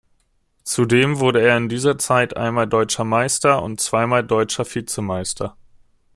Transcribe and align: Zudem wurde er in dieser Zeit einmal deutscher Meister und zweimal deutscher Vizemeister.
Zudem 0.63 1.19
wurde 1.19 1.41
er 1.41 1.57
in 1.57 1.69
dieser 1.69 1.95
Zeit 1.99 2.35
einmal 2.35 2.65
deutscher 2.67 3.03
Meister 3.03 3.61
und 3.61 3.79
zweimal 3.79 4.25
deutscher 4.25 4.65
Vizemeister. 4.65 5.55